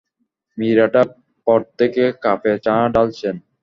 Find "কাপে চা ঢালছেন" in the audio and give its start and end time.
2.23-3.35